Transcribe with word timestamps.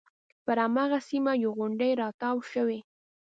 پر 0.45 0.57
هماغه 0.65 0.99
سیمه 1.09 1.33
یوه 1.43 1.55
غونډۍ 1.57 1.91
راتاو 2.01 2.37
شوې. 2.51 2.79